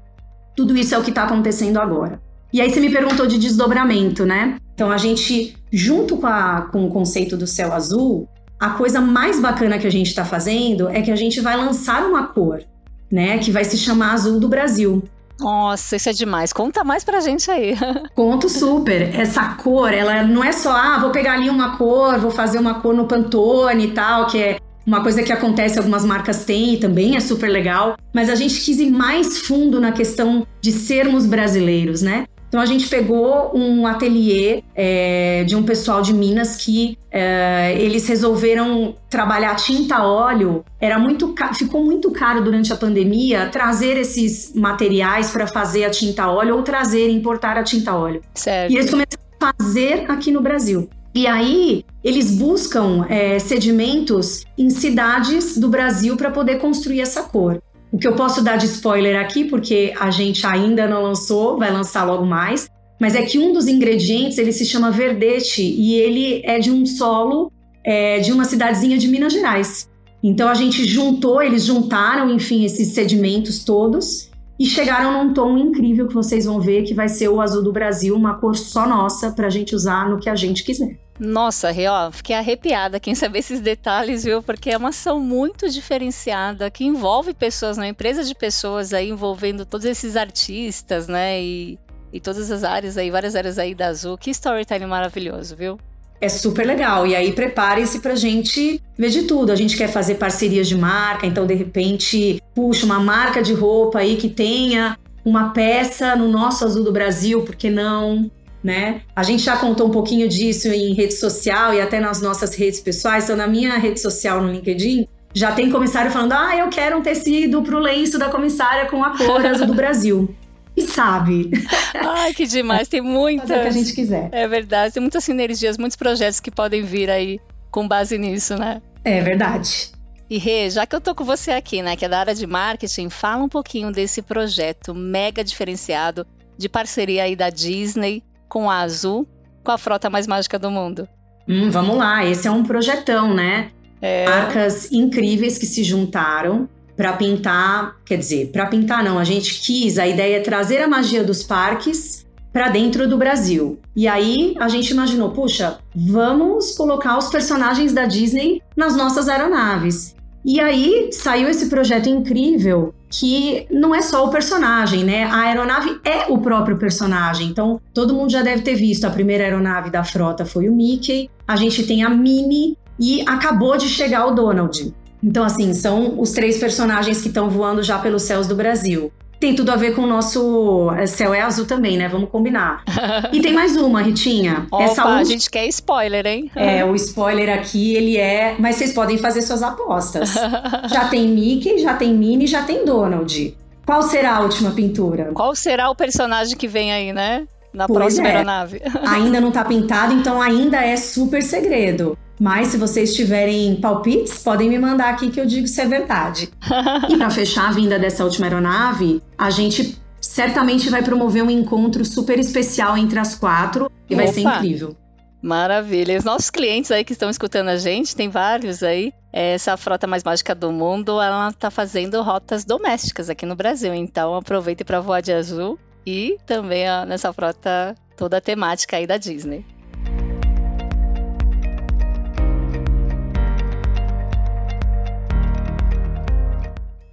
Tudo 0.57 0.77
isso 0.77 0.95
é 0.95 0.99
o 0.99 1.03
que 1.03 1.11
está 1.11 1.25
acontecendo 1.25 1.79
agora. 1.79 2.21
E 2.53 2.61
aí 2.61 2.71
você 2.71 2.81
me 2.81 2.91
perguntou 2.91 3.27
de 3.27 3.39
desdobramento, 3.39 4.25
né? 4.25 4.57
Então 4.75 4.91
a 4.91 4.97
gente, 4.97 5.57
junto 5.71 6.17
com, 6.17 6.27
a, 6.27 6.69
com 6.73 6.87
o 6.87 6.91
conceito 6.91 7.37
do 7.37 7.47
céu 7.47 7.73
azul, 7.73 8.29
a 8.59 8.71
coisa 8.71 9.01
mais 9.01 9.39
bacana 9.39 9.79
que 9.79 9.87
a 9.87 9.91
gente 9.91 10.09
está 10.09 10.25
fazendo 10.25 10.89
é 10.89 11.03
que 11.03 11.11
a 11.11 11.17
gente 11.17 11.41
vai 11.41 11.57
lançar 11.57 12.05
uma 12.05 12.27
cor, 12.27 12.63
né? 13.11 13.39
Que 13.39 13.53
vai 13.53 13.65
se 13.65 13.77
chamar 13.77 14.13
Azul 14.13 14.41
do 14.41 14.49
Brasil. 14.49 15.03
Nossa, 15.41 15.97
isso 15.97 16.09
é 16.09 16.13
demais. 16.13 16.53
Conta 16.53 16.83
mais 16.83 17.05
pra 17.05 17.21
gente 17.21 17.51
aí. 17.51 17.77
Conto 18.15 18.49
super. 18.49 19.15
Essa 19.15 19.55
cor, 19.55 19.93
ela 19.93 20.23
não 20.25 20.43
é 20.43 20.53
só, 20.53 20.73
ah, 20.73 20.99
vou 20.99 21.11
pegar 21.11 21.35
ali 21.35 21.49
uma 21.49 21.77
cor, 21.77 22.19
vou 22.19 22.31
fazer 22.31 22.59
uma 22.59 22.81
cor 22.81 22.95
no 22.95 23.07
Pantone 23.07 23.87
e 23.87 23.91
tal, 23.93 24.27
que 24.27 24.39
é 24.39 24.59
uma 24.87 25.03
coisa 25.03 25.23
que 25.23 25.33
acontece, 25.33 25.79
algumas 25.79 26.05
marcas 26.05 26.45
têm 26.45 26.75
e 26.75 26.77
também 26.79 27.17
é 27.17 27.21
super 27.21 27.49
legal. 27.49 27.97
Mas 28.13 28.31
a 28.31 28.35
gente 28.35 28.61
quis 28.61 28.79
ir 28.79 28.91
mais 28.91 29.39
fundo 29.39 29.81
na 29.81 29.93
questão 29.93 30.47
de 30.61 30.73
sermos 30.73 31.27
brasileiros, 31.27 32.03
né? 32.03 32.27
Então 32.49 32.61
a 32.61 32.67
gente 32.67 32.89
pegou 32.89 33.53
um 33.55 33.87
ateliê 33.87 34.63
é, 34.75 35.45
de 35.45 35.55
um 35.55 35.63
pessoal 35.63 36.01
de 36.01 36.15
Minas 36.15 36.57
que 36.57 36.99
é, 37.11 37.75
eles 37.79 38.09
resolveram 38.09 38.97
trabalhar 39.11 39.55
tinta 39.57 40.03
óleo. 40.03 40.65
Era 40.81 40.99
muito 40.99 41.35
ficou 41.55 41.85
muito 41.85 42.11
caro 42.11 42.43
durante 42.43 42.73
a 42.73 42.77
pandemia 42.77 43.49
trazer 43.51 43.97
esses 43.97 44.55
materiais 44.55 45.31
para 45.31 45.47
fazer 45.47 45.85
a 45.85 45.91
tinta 45.91 46.29
óleo 46.31 46.57
ou 46.57 46.63
trazer 46.63 47.11
importar 47.11 47.57
a 47.59 47.63
tinta 47.63 47.95
óleo. 47.95 48.23
Certo. 48.35 48.73
E 48.73 48.77
eles 48.77 48.91
começaram 48.91 49.23
a 49.41 49.53
fazer 49.53 50.11
aqui 50.11 50.31
no 50.31 50.41
Brasil. 50.41 50.89
E 51.15 51.27
aí 51.27 51.85
eles 52.05 52.31
buscam 52.37 53.05
é, 53.09 53.39
sedimentos 53.39 54.45
em 54.57 54.71
cidades 54.71 55.59
do 55.59 55.69
Brasil 55.69 56.17
para 56.17 56.31
poder 56.31 56.59
construir 56.59 57.01
essa 57.01 57.23
cor. 57.23 57.61
O 57.91 57.99
que 57.99 58.07
eu 58.07 58.15
posso 58.15 58.43
dar 58.43 58.57
de 58.57 58.67
spoiler 58.67 59.19
aqui, 59.19 59.45
porque 59.45 59.95
a 59.99 60.11
gente 60.11 60.47
ainda 60.47 60.87
não 60.87 61.03
lançou, 61.03 61.57
vai 61.57 61.73
lançar 61.73 62.05
logo 62.05 62.27
mais, 62.27 62.69
mas 63.01 63.15
é 63.15 63.23
que 63.23 63.39
um 63.39 63.53
dos 63.53 63.67
ingredientes 63.67 64.39
ele 64.39 64.53
se 64.53 64.67
chama 64.67 64.91
verdete 64.91 65.63
e 65.63 65.95
ele 65.95 66.43
é 66.45 66.59
de 66.59 66.71
um 66.71 66.85
solo 66.85 67.51
é, 67.85 68.19
de 68.19 68.33
uma 68.33 68.45
cidadezinha 68.45 68.99
de 68.99 69.09
Minas 69.09 69.33
Gerais. 69.33 69.89
Então 70.23 70.49
a 70.49 70.55
gente 70.55 70.85
juntou, 70.85 71.41
eles 71.41 71.65
juntaram, 71.65 72.31
enfim, 72.31 72.65
esses 72.65 72.89
sedimentos 72.89 73.65
todos 73.65 74.29
e 74.59 74.67
chegaram 74.67 75.25
num 75.25 75.33
tom 75.33 75.57
incrível 75.57 76.09
que 76.09 76.15
vocês 76.15 76.45
vão 76.45 76.61
ver 76.61 76.83
que 76.83 76.93
vai 76.93 77.09
ser 77.09 77.29
o 77.29 77.41
azul 77.41 77.63
do 77.63 77.73
Brasil, 77.73 78.15
uma 78.17 78.35
cor 78.35 78.57
só 78.57 78.87
nossa 78.87 79.31
para 79.31 79.47
a 79.47 79.51
gente 79.51 79.75
usar 79.75 80.11
no 80.11 80.19
que 80.19 80.29
a 80.29 80.35
gente 80.35 80.65
quiser. 80.65 80.99
Nossa, 81.19 81.71
ó, 81.91 82.13
fiquei 82.13 82.37
arrepiada 82.37 83.01
quem 83.01 83.15
saber 83.15 83.41
esses 83.41 83.61
detalhes, 83.61 84.25
viu? 84.25 84.43
Porque 84.43 84.71
é 84.71 84.77
uma 84.77 84.91
ação 84.91 85.19
muito 85.19 85.69
diferenciada 85.69 86.71
que 86.71 86.85
envolve 86.85 87.35
pessoas, 87.35 87.77
uma 87.77 87.89
empresa 87.89 88.23
de 88.23 88.35
pessoas 88.35 88.93
aí 88.93 89.09
envolvendo 89.09 89.67
todos 89.67 89.85
esses 89.85 90.17
artistas, 90.17 91.09
né? 91.09 91.43
E, 91.43 91.79
e 92.13 92.21
todas 92.21 92.51
as 92.51 92.63
áreas 92.63 92.97
aí, 92.97 93.11
várias 93.11 93.35
áreas 93.35 93.59
aí 93.59 93.75
da 93.75 93.89
Azul. 93.89 94.17
Que 94.17 94.31
storytelling 94.31 94.87
maravilhoso, 94.87 95.57
viu? 95.57 95.79
É 96.21 96.29
super 96.29 96.67
legal. 96.67 97.07
E 97.07 97.15
aí 97.15 97.33
preparem-se 97.33 98.01
pra 98.01 98.15
gente 98.15 98.81
ver 98.97 99.11
de 99.11 99.23
tudo. 99.23 99.51
A 99.51 99.57
gente 99.57 99.77
quer 99.77 99.89
fazer 99.89 100.17
parcerias 100.17 100.69
de 100.69 100.77
marca, 100.77 101.27
então 101.27 101.47
de 101.47 101.55
repente, 101.55 102.41
puxa, 102.55 102.87
uma 102.87 103.01
marca 103.01 103.43
de 103.43 103.53
roupa 103.55 103.99
aí 103.99 104.17
que 104.17 104.29
tenha 104.29 104.97
uma 105.25 105.51
peça 105.51 106.17
no 106.17 106.29
nosso 106.29 106.65
Azul 106.65 106.85
do 106.85 106.93
Brasil, 106.93 107.43
por 107.43 107.55
que 107.55 107.71
não? 107.71 108.31
Né? 108.63 109.03
A 109.15 109.23
gente 109.23 109.43
já 109.43 109.57
contou 109.57 109.89
um 109.89 109.91
pouquinho 109.91 110.29
disso 110.29 110.69
em 110.69 110.95
rede 110.95 111.15
social 111.15 111.73
e 111.75 111.81
até 111.81 112.01
nas 112.01 112.21
nossas 112.21 112.55
redes 112.55 112.81
pessoais. 112.81 113.25
Então, 113.25 113.37
na 113.37 113.47
minha 113.47 113.77
rede 113.79 114.01
social 114.01 114.43
no 114.43 114.51
LinkedIn, 114.51 115.07
já 115.35 115.53
tem 115.53 115.71
comissário 115.71 116.11
falando: 116.11 116.33
ah, 116.33 116.57
eu 116.57 116.69
quero 116.69 116.99
um 116.99 117.03
tecido 117.03 117.63
pro 117.63 117.79
lenço 117.79 118.19
da 118.19 118.29
comissária 118.29 118.87
com 118.87 119.05
a 119.05 119.17
cor 119.17 119.45
azul 119.45 119.67
do 119.67 119.75
Brasil. 119.75 120.35
E 120.77 120.83
sabe. 120.83 121.51
Ai, 121.93 122.33
que 122.33 122.47
demais. 122.47 122.87
Tem 122.87 123.01
muitas. 123.01 123.49
Fazer 123.49 123.59
o 123.59 123.63
que 123.63 123.69
a 123.69 123.73
gente 123.73 123.93
quiser. 123.93 124.29
É 124.31 124.47
verdade. 124.47 124.95
Tem 124.95 125.01
muitas 125.01 125.25
sinergias, 125.25 125.77
muitos 125.77 125.97
projetos 125.97 126.39
que 126.39 126.53
podem 126.53 126.85
vir 126.85 127.11
aí 127.11 127.41
com 127.69 127.89
base 127.89 128.17
nisso, 128.17 128.57
né? 128.57 128.81
É 129.05 129.21
verdade. 129.21 129.91
E 130.31 130.39
Rê, 130.39 130.71
já 130.71 130.87
que 130.87 130.95
eu 130.95 131.01
tô 131.01 131.17
com 131.17 131.25
você 131.25 131.51
aqui, 131.51 131.83
né, 131.83 131.97
que 131.97 132.05
é 132.05 132.09
da 132.09 132.21
área 132.21 132.35
de 132.35 132.47
marketing, 132.47 133.09
fala 133.09 133.43
um 133.43 133.49
pouquinho 133.49 133.91
desse 133.91 134.23
projeto 134.23 134.95
mega 134.95 135.43
diferenciado 135.43 136.25
de 136.57 136.69
parceria 136.69 137.25
aí 137.25 137.35
da 137.35 137.51
Disney 137.51 138.23
com 138.49 138.71
a 138.71 138.79
Azul, 138.79 139.27
com 139.63 139.71
a 139.71 139.79
frota 139.79 140.09
mais 140.09 140.27
mágica 140.27 140.59
do 140.59 140.71
mundo. 140.71 141.09
Hum, 141.49 141.71
vamos 141.71 141.97
lá, 141.97 142.25
esse 142.25 142.47
é 142.47 142.51
um 142.51 142.63
projetão, 142.63 143.35
né? 143.35 143.71
É... 144.01 144.27
Marcas 144.27 144.93
incríveis 144.93 145.59
que 145.59 145.67
se 145.67 145.83
juntaram 145.83 146.69
para 146.97 147.13
pintar, 147.13 147.97
quer 148.05 148.19
dizer, 148.19 148.51
para 148.51 148.67
pintar 148.67 149.05
não, 149.05 149.19
a 149.19 149.25
gente 149.25 149.61
quis, 149.61 149.99
a 149.99 150.07
ideia 150.07 150.39
é 150.39 150.41
trazer 150.41 150.83
a 150.83 150.89
magia 150.89 151.23
dos 151.23 151.43
parques 151.43 152.27
para 152.53 152.69
dentro 152.69 153.09
do 153.09 153.17
Brasil. 153.17 153.79
E 153.95 154.09
aí 154.09 154.55
a 154.59 154.69
gente 154.69 154.91
imaginou, 154.91 155.31
puxa, 155.31 155.79
vamos 155.95 156.73
colocar 156.77 157.17
os 157.17 157.29
personagens 157.29 157.93
da 157.93 158.05
Disney 158.05 158.61
nas 158.77 158.97
nossas 158.97 159.29
aeronaves. 159.29 160.17
E 160.45 160.61
aí 160.61 161.11
saiu 161.13 161.49
esse 161.49 161.69
projeto 161.69 162.09
incrível 162.09 162.95
que 163.11 163.67
não 163.71 163.95
é 163.95 164.03
só 164.03 164.27
o 164.27 164.31
personagem, 164.31 165.05
né? 165.05 165.25
A 165.25 165.43
aeronave 165.43 165.99
é 166.05 166.31
o 166.31 166.39
próprio 166.39 166.77
personagem. 166.77 167.49
Então, 167.49 167.81
todo 167.95 168.15
mundo 168.15 168.31
já 168.31 168.43
deve 168.43 168.63
ter 168.63 168.75
visto. 168.75 169.05
A 169.05 169.11
primeira 169.11 169.45
aeronave 169.45 169.91
da 169.91 170.05
frota 170.05 170.45
foi 170.45 170.69
o 170.69 170.75
Mickey, 170.75 171.31
a 171.47 171.57
gente 171.57 171.87
tem 171.87 172.03
a 172.03 172.11
Minnie 172.11 172.77
e 172.99 173.23
acabou 173.27 173.77
de 173.77 173.89
chegar 173.89 174.27
o 174.27 174.35
Donald. 174.35 174.95
Então, 175.23 175.45
assim, 175.45 175.75
são 175.75 176.21
os 176.21 176.33
três 176.33 176.59
personagens 176.59 177.21
que 177.21 177.29
estão 177.29 177.51
voando 177.51 177.83
já 177.83 177.99
pelos 177.99 178.23
céus 178.23 178.47
do 178.47 178.55
Brasil. 178.55 179.13
Tem 179.39 179.55
tudo 179.55 179.71
a 179.71 179.77
ver 179.77 179.95
com 179.95 180.03
o 180.03 180.07
nosso 180.07 180.91
é, 180.93 181.07
céu 181.07 181.33
é 181.33 181.41
azul 181.41 181.65
também, 181.65 181.97
né? 181.97 182.09
Vamos 182.09 182.31
combinar. 182.31 182.83
E 183.33 183.41
tem 183.41 183.53
mais 183.53 183.77
uma, 183.77 184.03
Ritinha. 184.03 184.67
Opa, 184.71 184.85
Essa 184.85 185.03
última... 185.03 185.21
a 185.21 185.25
gente 185.25 185.51
quer 185.51 185.67
spoiler, 185.67 186.27
hein? 186.27 186.51
É, 186.55 186.85
o 186.85 186.95
spoiler 186.95 187.53
aqui, 187.53 187.95
ele 187.95 188.17
é... 188.17 188.57
Mas 188.59 188.77
vocês 188.77 188.93
podem 188.93 189.19
fazer 189.19 189.43
suas 189.43 189.63
apostas. 189.63 190.35
já 190.91 191.09
tem 191.09 191.29
Mickey, 191.29 191.79
já 191.79 191.95
tem 191.95 192.15
Minnie, 192.15 192.47
já 192.47 192.63
tem 192.63 192.85
Donald. 192.85 193.57
Qual 193.85 194.03
será 194.03 194.37
a 194.37 194.41
última 194.41 194.71
pintura? 194.71 195.31
Qual 195.35 195.55
será 195.55 195.91
o 195.91 195.95
personagem 195.95 196.57
que 196.57 196.67
vem 196.67 196.93
aí, 196.93 197.13
né? 197.13 197.47
Na 197.73 197.87
pois 197.87 197.99
próxima 197.99 198.29
é. 198.29 198.33
aeronave. 198.33 198.83
ainda 199.07 199.41
não 199.41 199.51
tá 199.51 199.65
pintado, 199.65 200.15
então 200.15 200.41
ainda 200.41 200.85
é 200.85 200.97
super 200.97 201.43
segredo. 201.43 202.17
Mas 202.39 202.69
se 202.69 202.77
vocês 202.77 203.15
tiverem 203.15 203.77
palpites, 203.77 204.43
podem 204.43 204.69
me 204.69 204.79
mandar 204.79 205.11
aqui 205.11 205.31
que 205.31 205.41
eu 205.41 205.47
digo 205.47 205.67
se 205.67 205.81
é 205.81 205.87
verdade. 205.87 206.51
e 207.09 207.17
para 207.17 207.31
fechar 207.31 207.69
a 207.69 207.73
vinda 207.73 207.99
dessa 207.99 208.25
última 208.25 208.47
aeronave, 208.47 209.23
a 209.37 209.51
gente 209.51 209.99
certamente 210.21 210.89
vai 210.89 211.03
promover 211.03 211.43
um 211.43 211.51
encontro 211.51 212.05
super 212.05 212.39
especial 212.39 212.97
entre 212.97 213.19
as 213.19 213.35
quatro 213.35 213.91
e 214.09 214.15
Opa. 214.15 214.25
vai 214.25 214.33
ser 214.33 214.41
incrível. 214.43 214.97
Maravilha. 215.41 216.13
E 216.13 216.17
os 216.17 216.25
nossos 216.25 216.51
clientes 216.51 216.91
aí 216.91 217.05
que 217.05 217.13
estão 217.13 217.31
escutando 217.31 217.69
a 217.69 217.77
gente, 217.77 218.15
tem 218.15 218.29
vários 218.29 218.83
aí. 218.83 219.13
Essa 219.33 219.77
frota 219.77 220.07
mais 220.07 220.25
mágica 220.25 220.55
do 220.55 220.73
mundo, 220.73 221.21
ela 221.21 221.49
está 221.49 221.71
fazendo 221.71 222.21
rotas 222.23 222.65
domésticas 222.65 223.31
aqui 223.31 223.47
no 223.47 223.55
Brasil. 223.55 223.95
Então 223.95 224.35
aproveite 224.35 224.85
para 224.85 225.01
voar 225.01 225.21
de 225.21 225.33
azul 225.33 225.79
e 226.07 226.37
também 226.47 226.85
nessa 227.07 227.33
frota 227.33 227.95
toda 228.17 228.41
temática 228.41 228.97
aí 228.97 229.07
da 229.07 229.17
Disney. 229.17 229.65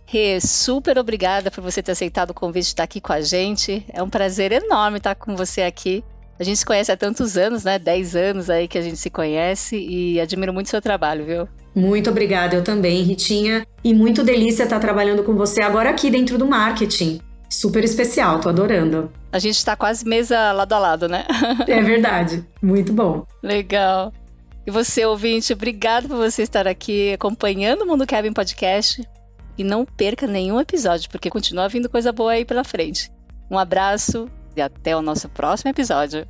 Rê, 0.08 0.40
super 0.40 1.00
obrigada 1.00 1.50
por 1.50 1.62
você 1.62 1.82
ter 1.82 1.92
aceitado 1.92 2.30
o 2.30 2.34
convite 2.34 2.66
de 2.66 2.70
estar 2.70 2.84
aqui 2.84 3.02
com 3.02 3.12
a 3.12 3.22
gente. 3.22 3.84
É 3.92 4.04
um 4.04 4.10
prazer 4.10 4.52
enorme 4.52 4.98
estar 4.98 5.16
com 5.16 5.36
você 5.36 5.64
aqui. 5.64 6.04
A 6.40 6.44
gente 6.44 6.58
se 6.58 6.66
conhece 6.66 6.92
há 6.92 6.98
tantos 6.98 7.38
anos, 7.38 7.64
né? 7.64 7.80
Dez 7.80 8.16
anos 8.16 8.50
aí 8.50 8.68
que 8.68 8.78
a 8.78 8.82
gente 8.82 8.98
se 8.98 9.10
conhece 9.10 9.78
e 9.78 10.20
admiro 10.20 10.54
muito 10.54 10.68
o 10.68 10.70
seu 10.70 10.82
trabalho, 10.82 11.26
viu? 11.26 11.48
Muito 11.74 12.10
obrigada, 12.10 12.56
eu 12.56 12.64
também, 12.64 13.02
Ritinha. 13.04 13.66
E 13.84 13.94
muito 13.94 14.24
delícia 14.24 14.64
estar 14.64 14.80
trabalhando 14.80 15.24
com 15.24 15.34
você 15.36 15.62
agora 15.62 15.90
aqui 15.90 16.12
dentro 16.12 16.38
do 16.38 16.46
marketing. 16.46 17.20
Super 17.50 17.84
especial, 17.84 18.40
tô 18.40 18.50
adorando. 18.50 19.12
A 19.32 19.40
gente 19.40 19.56
está 19.56 19.76
quase 19.76 20.06
mesa 20.06 20.52
lado 20.52 20.74
a 20.74 20.80
lado, 20.80 21.08
né? 21.08 21.26
é 21.68 21.82
verdade, 21.82 22.46
muito 22.62 22.94
bom. 22.94 23.26
Legal. 23.42 24.14
E 24.68 24.72
você, 24.72 25.06
ouvinte, 25.06 25.54
obrigado 25.54 26.08
por 26.08 26.18
você 26.18 26.44
estar 26.44 26.68
aqui 26.68 27.14
acompanhando 27.14 27.84
o 27.84 27.88
Mundo 27.88 28.06
Kevin 28.06 28.34
Podcast 28.34 29.08
e 29.58 29.64
não 29.64 29.86
perca 29.86 30.28
nenhum 30.28 30.60
episódio, 30.60 31.10
porque 31.10 31.30
continua 31.30 31.70
vindo 31.70 31.90
coisa 31.90 32.12
boa 32.12 32.34
aí 32.34 32.46
pela 32.46 32.64
frente. 32.64 33.12
Um 33.50 33.58
abraço 33.58 34.30
e 34.56 34.62
até 34.62 34.96
o 34.96 35.02
nosso 35.02 35.30
próximo 35.30 35.70
episódio. 35.70 36.28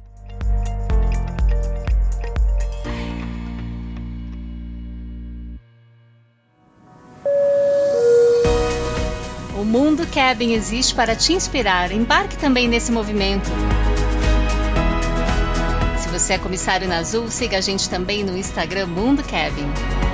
O 9.58 9.64
Mundo 9.64 10.06
Cabin 10.08 10.54
existe 10.54 10.94
para 10.94 11.16
te 11.16 11.34
inspirar. 11.34 11.92
Embarque 11.92 12.38
também 12.38 12.68
nesse 12.68 12.92
movimento. 12.92 13.50
Se 15.98 16.10
você 16.10 16.34
é 16.34 16.38
comissário 16.38 16.88
na 16.88 16.98
Azul, 16.98 17.30
siga 17.32 17.58
a 17.58 17.62
gente 17.62 17.90
também 17.90 18.24
no 18.24 18.38
Instagram 18.38 18.88
Mundo 18.88 19.24
Cabin. 19.24 20.05